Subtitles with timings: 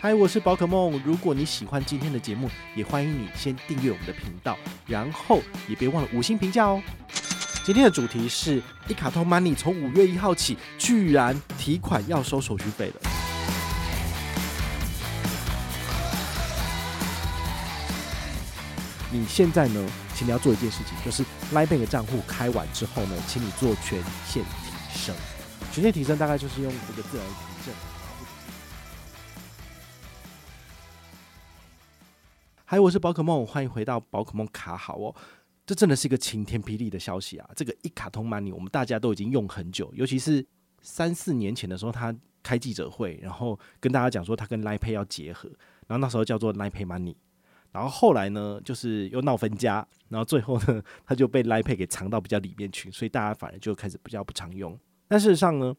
[0.00, 1.02] 嗨，我是宝可梦。
[1.04, 4.56] 如果你喜欢今天的节目，也欢迎你先订阅我们的频道，
[4.86, 6.80] 然后也别忘了五星评价哦。
[7.64, 12.94] 今天的主题是一卡通 Money 从五月一号起，居然提款要收手续费了。
[19.10, 19.84] 你现在呢，
[20.14, 25.12] 请你要做一件事情，就是 LINE Bank 账户开完之后呢，请你做权限提升。
[25.72, 27.74] 权限提升大概就是用这个自然凭证。
[32.70, 35.14] 嗨，我是宝可梦，欢迎回到宝可梦卡好哦。
[35.64, 37.50] 这真的是一个晴天霹雳的消息啊！
[37.56, 40.46] 这个一卡通 Money 我们大家都已经用很久，尤其是
[40.82, 45.48] 三四年前的时候，他开记者会，然后跟大家讲说他跟 Line 要结合，
[45.86, 47.16] 然后那时候叫做 Line Money，
[47.72, 54.78] 然后后来呢，就是又闹分家，然后最后呢， 他就被 Line 给藏到比较里面去，所以大家反而就开始比较不常用。
[55.08, 55.74] 但事实上呢，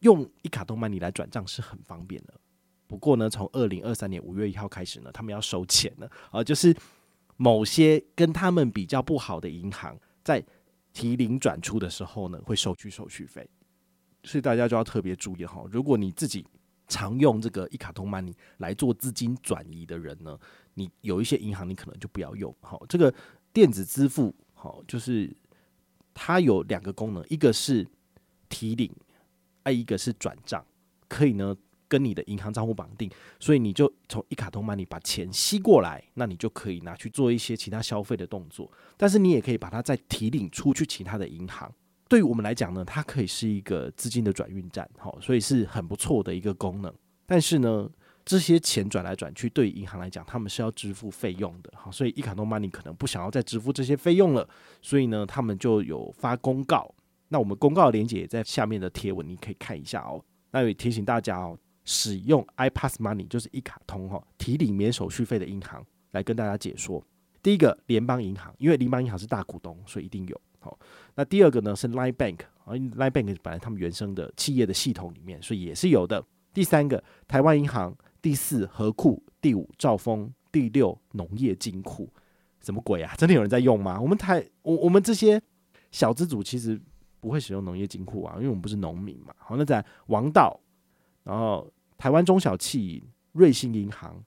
[0.00, 2.34] 用一卡通 Money 来转账是很方便的。
[2.94, 6.72] 不过呢，从二零二三年五月一号开始呢，他们要收钱了啊，就是
[7.36, 10.40] 某些跟他们比较不好的银行在
[10.92, 13.50] 提领转出的时候呢，会收取手续费，
[14.22, 15.64] 所以大家就要特别注意哈。
[15.68, 16.46] 如果你自己
[16.86, 20.38] 常用这个一卡通 Money 来做资金转移的人呢，
[20.74, 22.54] 你有一些银行你可能就不要用。
[22.60, 23.12] 好，这个
[23.52, 25.36] 电子支付好，就是
[26.14, 27.84] 它有两个功能，一个是
[28.48, 28.88] 提领，
[29.64, 30.64] 哎，一个是转账，
[31.08, 31.56] 可以呢。
[31.88, 38.70] 跟你的银行账户绑定，所以你就从一卡通 Money 把钱吸过来，那你就可以拿去做一些其他消费的动作。
[38.96, 41.72] 但是你也可以把它再提领出去其他的银行。
[42.08, 46.92] 对于我们来讲呢，它可以是一个资金的转运站，好，所以是很不错的一个功能。
[47.26, 47.88] 但是呢，
[48.24, 54.48] 这些钱转来转去，对于银行来讲，他们是要支付费用的，好，所以一卡通 Money 可能不想要再支付这些费用了，
[54.82, 56.94] 所以呢，他们就有发公告。
[57.28, 60.22] 那我们公告的链接也在下面的贴文，你可以看一下哦。
[60.52, 61.58] 那也提醒大家哦。
[61.84, 67.04] 使用 iPassMoney 就是一卡通哈，提领免手续费的银行来跟大家解说。
[67.42, 70.40] 第一个联邦银行，因为联邦银行是大股东，所以一定有。
[70.60, 70.78] 好，
[71.14, 76.24] 那第二个呢是 Line Bank 啊，Line Bank 本来他们原生的企业的系统里面，所以也是有的。
[76.54, 82.08] 第三个台湾银行，第四和库，第五兆丰，第六农业金库。
[82.60, 83.14] 什么鬼啊？
[83.18, 84.00] 真的有人在用吗？
[84.00, 85.38] 我们台我我们这些
[85.90, 86.80] 小资主其实
[87.20, 89.34] 不会使用农业金库啊，因为我们不是农民嘛。
[89.36, 90.58] 好，那在王道。
[91.24, 94.22] 然后台湾中小企、瑞信银行、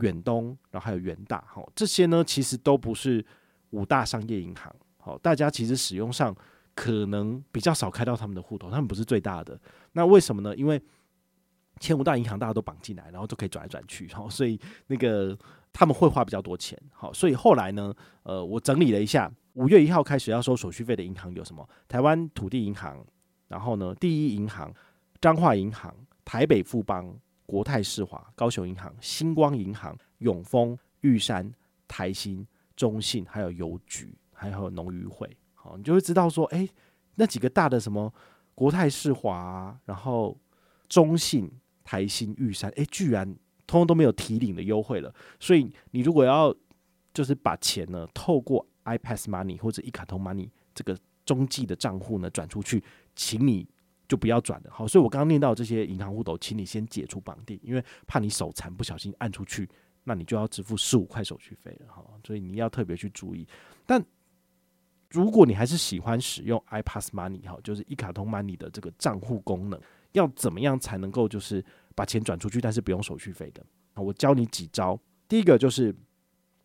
[0.00, 3.24] 远东，然后还有元大，好，这些呢其实都不是
[3.70, 6.34] 五大商业银行，好，大家其实使用上
[6.74, 9.58] 可能比较少开到他们的户头，他们不是最大的。
[9.92, 10.54] 那为什么呢？
[10.56, 10.80] 因为
[11.80, 15.36] 前五大银行大家都绑进来，然后都可以转来转去，好，所以那个
[15.72, 21.68] 他们会花比较多钱，好，所以后来呢，呃，我整理了一下，五月一号开始要收手续费的银行有什么？
[21.88, 23.04] 台湾土地银行，
[23.48, 24.72] 然后呢，第一银行、
[25.20, 25.94] 彰化银行。
[26.24, 31.52] 台北富邦、国泰世华、高雄银行、星光银行、永丰、玉山、
[31.86, 32.46] 台新、
[32.76, 36.68] 中信，还有邮局，还有农渔会，好，你就会知道说，哎、
[37.16, 38.12] 那几个大的什么
[38.54, 40.38] 国泰世华，然后
[40.88, 41.50] 中信、
[41.82, 43.26] 台新、玉山，哎、居然
[43.66, 45.14] 通通都没有提领的优惠了。
[45.40, 46.54] 所以你如果要
[47.12, 50.96] 就是把钱呢，透过 iPassMoney 或者一卡通 Money 这个
[51.26, 52.82] 中继的账户呢转出去，
[53.14, 53.68] 请你。
[54.08, 59.68] 就不要转了，好，所以我刚刚念到这些银行户头，请你先解除绑定，因为怕你手残不小心按出去，
[60.04, 63.46] 那你就要支付十五块手续费了，哈，所以你要特别去注意。
[63.86, 64.04] 但
[65.10, 69.80] 如果你还是喜欢使用 iPassMoney 哈，就是一卡通 Money 的这个账户功能，
[70.12, 71.64] 要怎么样才能够就是
[71.94, 73.64] 把钱转出去，但是不用手续费的？
[73.94, 74.98] 我教你几招。
[75.28, 75.94] 第一个就是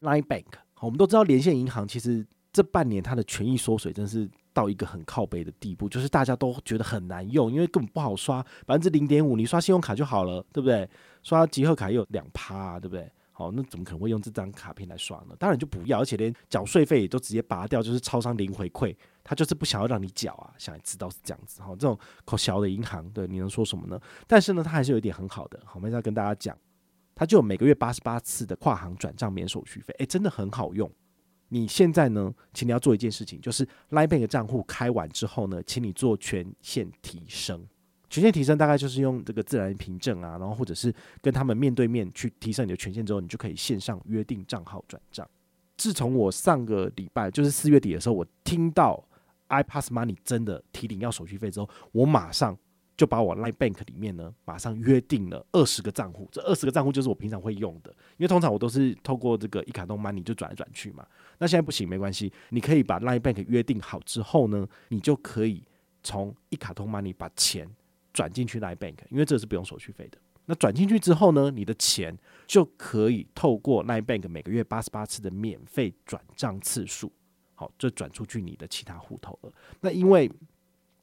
[0.00, 2.26] Line Bank，好，我们都知道连线银行其实
[2.56, 4.28] 这半年它的权益缩水，真是。
[4.56, 10.88] 到一个很靠背的地步，就是大家都觉得很难用，因为根本不好刷，百分之零点五，你刷信用卡就好了，对不对？
[11.22, 13.06] 刷集合卡又有两趴啊，对不对？
[13.32, 15.36] 好，那怎么可能会用这张卡片来刷呢？
[15.38, 21.68] 当然就不要，而且连缴税费也都直接拔掉，就是超商零回馈，他就是不想要让你缴啊，想知道是这样子哈。
[21.72, 24.00] 这种口小的银行，对，你能说什么呢？
[24.26, 26.56] 但是呢，它还是有一点很好的，好，我们要跟大家讲，
[27.14, 30.90] 它就有每个月八十八次的跨行转账免手续费，诶，真的很好用。
[31.48, 37.66] 你现在呢，请你要做一件事情，就是 LINE Bank 账户开完之后呢，请你做权限提升。
[38.08, 45.28] 权限提升大概就是用这个自然凭证啊，然后或者是跟他们面对面去提升你的权限之后，你就可以线上约定账号转账。
[45.76, 49.02] 自从我上个礼拜，就是四月底的时候，我听到
[49.48, 52.56] iPassMoney 真的提领要手续费之后，我马上。
[52.96, 61.06] 就把我 Line Bank 里面呢，马上约定了二十个账户，这二十个账户就是我平常会用的，因为通常我都是透过这个一卡通 Money 就转来转去嘛。
[61.38, 65.62] 那现在不行，没关系，你可以把 Line Bank 约定好之后呢，你就可以
[66.02, 67.68] 从一卡通 Money 把钱
[68.12, 70.18] 转进去 Line Bank，因为这是不用手续费的。
[70.48, 72.16] 那转进去之后呢，你的钱
[72.46, 77.12] 就可以透过 LINE Bank 每个月八十八次的免费转账次数，
[77.54, 79.52] 好，就转出去你的其他户头了。
[79.80, 80.30] 那因为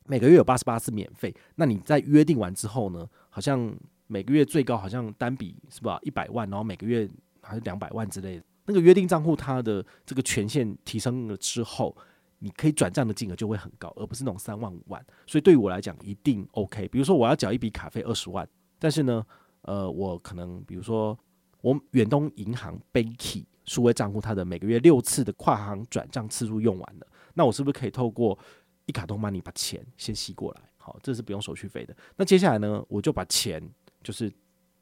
[0.06, 3.74] 每个月有八十八次免费，那你在约定完之后呢，好像
[4.08, 7.10] 每个月最高好像单笔是吧一百万，然后每个月
[7.42, 8.44] 还是两百万之类的。
[8.66, 11.96] 那个约定账户它的这个权限提升了之后，
[12.40, 15.06] 你可以转账的金额就会很高，而不是那种三万五万。
[15.28, 16.88] 所以对于我来讲，一定 OK。
[16.88, 18.48] 比如说我要缴一笔卡费二十万。
[18.80, 19.26] 但是呢，
[19.62, 21.18] 呃，我可能比如说，
[21.62, 28.38] 我远东银行 Banky 数位账户，它的每个月六次的跨行转账次数用完了，那我是不是可以透过
[28.86, 30.62] 一卡通 Money 把钱先吸过来？
[30.78, 31.96] 好，这是不用手续费的。
[32.18, 33.62] 那接下来呢，我就把钱
[34.04, 34.32] 就是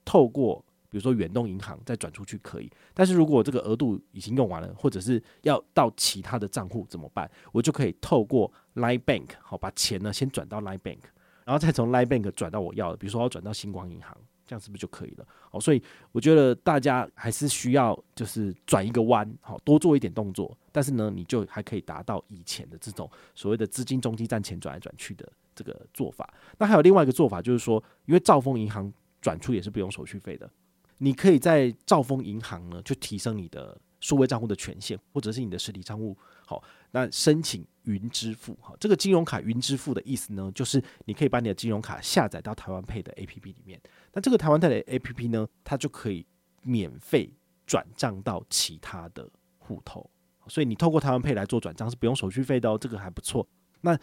[0.03, 2.69] 透过比如说远东银行再转出去可以。
[2.93, 7.29] 但是如果这个额度已经用完了，或者是要到其他的账户怎么办？
[7.51, 10.99] 我就可以透过 Line Bank 好，把钱呢先转到 Line Bank。
[11.45, 14.17] 然后再从 Line Bank 转到我要的，比如说我要转到星光银行，
[14.51, 15.25] 这样是不是就可以了？
[15.49, 15.81] 好，所以
[16.11, 26.33] 我觉得大家还是需要就是转一个弯，好，多做一点动作，但是呢，你就还可以达到以前的这种所谓的资金中继站钱转来转去的这个做法。
[26.57, 30.49] 那还有另外一个做法，就是说，因为兆丰银行转出也是不用手续费的，
[30.97, 36.17] 你可以在兆丰银行呢就提升你的数位账户的权限，或者是你的实体账户，
[36.51, 36.63] 好。
[36.93, 43.81] 那申请云支付，哈，这个金融卡云支付的意思呢，就是你可以把你的金融卡下载到台湾配的 APP 里面。
[44.11, 46.25] 那这个台湾配的 APP 呢，它就可以
[46.63, 47.33] 免费
[47.65, 50.09] 转账到其他的户头。
[50.49, 53.47] 所以你透过台湾配来做转账是不用手续费的哦，这个还不错。
[53.79, 53.97] 那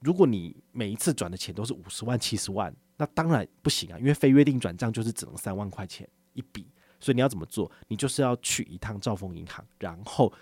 [0.00, 6.66] 如果你每一次转的钱都是五十万、七十万，那当然不行啊，因为非约定转账就是只能三万块钱一笔。
[6.98, 7.70] 所以你要怎么做？
[7.86, 10.32] 你就是要去一趟兆丰银行，然后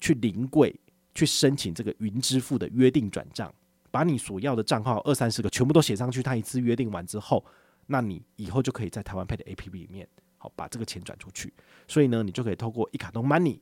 [0.00, 0.74] 去临柜。
[1.16, 3.52] 去申请这个云支付的约定转账，
[3.90, 6.22] 把你所要的账号二三十个全部都写上去。
[6.22, 7.44] 他一次约定完之后，
[7.86, 11.52] 那你以后就可以在台湾配的 APP 里面，好把这个钱转出去。
[11.88, 13.58] 所以呢，你就可以透过一卡通 Money，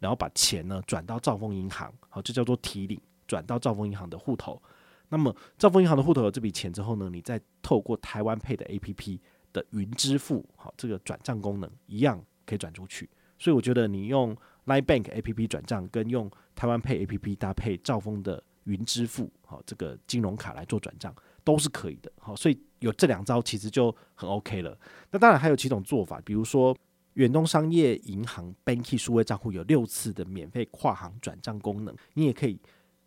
[0.00, 4.60] 然后把钱呢转到兆丰银行，好，这叫做提领，转到兆丰银行的户头。
[5.08, 9.20] 那么兆丰银行的户头有这笔钱之后呢，你再透过台湾配的 APP
[9.52, 13.08] 的云支付，好，这个转账功能一样可以转出去。
[13.38, 14.36] 所以我觉得你用
[14.66, 21.14] Line Bank APP 转账跟用台湾 Pay APP 搭配兆丰的云支付，好，这个金融卡来做转账
[21.44, 24.76] 都是可以的，好，所以有这两招其实就很 OK 了。
[25.10, 26.76] 那当然还有几种做法，比如说
[27.14, 32.58] 远东商业银行 Banky 数位账户有六次的免费跨行转账功能，你也可以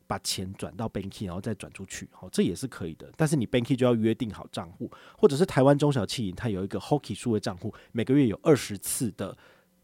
[0.07, 3.11] 把钱转到 Banky 然后再转出去，好，这也是可以的。
[3.17, 9.37] 但是你 Banky 就要约定好账户，或者是台湾中小企银它有一个 Hoki 数位账户，每个月有二十次的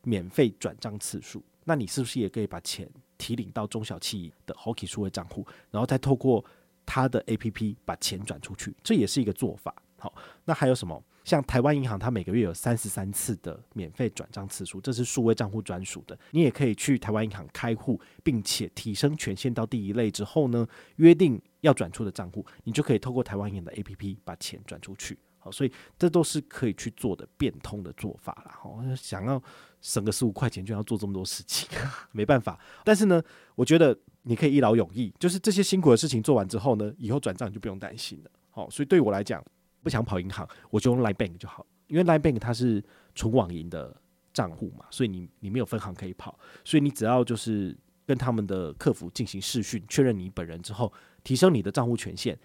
[0.04, 1.44] 免费转账次数。
[1.66, 6.44] 那你是不是也可以把钱提领到中小企业的 Hoki 数位账户，然后再透过
[6.86, 8.74] 它的 APP 把钱转出去？
[8.84, 9.76] 这也是一个做法。
[9.98, 10.14] 好，
[10.46, 11.04] 那还有什么？
[11.24, 16.16] 像台湾银行，它每个月有三十三次的免费转账次数，这是数位账户专属的。
[16.30, 25.18] 你也可以去台湾银行开户，并且提升权限到第一类之后呢，约定要转出的账户，你就可以透过台湾银行的 APP 把钱转出去。
[25.52, 28.52] 所以这都是可以去做的变通的做法了。
[28.52, 29.42] 好，想要。
[29.82, 31.70] 省个十五块钱就要做这么多事情，
[32.12, 32.60] 没办法。
[32.84, 33.22] 但是呢，
[33.54, 38.32] 我觉得你可以一劳永逸，就是这些辛苦的事情做完之后呢，以后转账就不用担心了。
[38.50, 39.46] 好，所以对我来讲，
[39.84, 42.84] 不想跑银行，我就用 Line Bank 就好，因为 Line Bank 它是
[43.14, 43.96] 纯网银的
[44.34, 50.92] 账户嘛，所以你你没有分行可以跑，所以你只要就是跟他们的客服进行视讯，确认你本人之后，
[51.24, 52.36] 提升你的账户权限，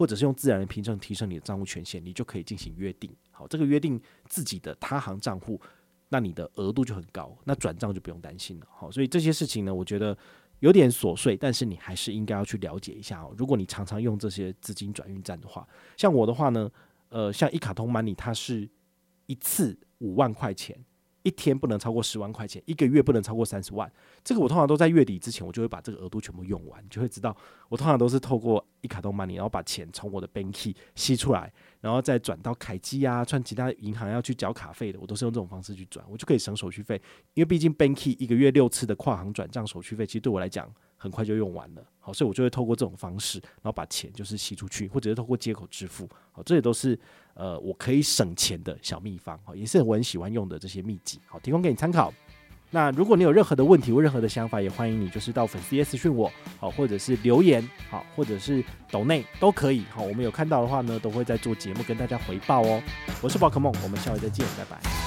[0.00, 3.14] 或者是用自然人凭证提升你的账户权限，你就可以进行约定。
[3.30, 5.60] 好，这个约定自己的他行账户。
[6.08, 8.66] 那你的额度就很高，那转账就不用担心了。
[8.70, 10.16] 好，所以这些事情呢，我觉得
[10.60, 13.34] 有点琐碎，但是你还是应该要去了解一下哦。
[13.36, 16.70] 如果你常常用这些资金转运站的话，像我的话呢，
[17.10, 18.66] 呃，像一卡通 Money，它是
[19.26, 20.82] 一次五万块钱。
[21.22, 23.90] 一天不能超过十万块钱，一个月不能超过三十万。
[24.24, 27.36] 这个我通常都在月底之前，我就会把这个额度全部用完，就会知道
[27.68, 37.00] 我通常都是透过一卡通 money，然后把钱从我的 Banky 吸出来，然后再转到凯基啊，串其他银行要去缴卡费的，我都是用这种方式去转，我就可以省手续费。
[37.34, 41.84] 因为毕竟 Banky 一个月六次的跨行转账手续费，其实对我来讲很快就用完了。
[41.98, 46.08] 好，所以我就会透过这种方式，然后把钱就是吸出去，或者是透过接口支付。
[46.32, 46.98] 好，这也都是。
[47.40, 52.12] 呃，我可以省钱的小秘方，好也是我很喜欢用的这些秘籍，好，提供给你参考。
[52.68, 62.82] 那如果你有任何的问题或任何的想法，也欢迎你就是到粉丝页私讯我，好，或者是留言，好，或者是抖内都可以，好，我们有看到的话呢，都会在做节目跟大家回报哦。
[63.22, 64.99] 我是宝可梦，我们下回再见，拜拜。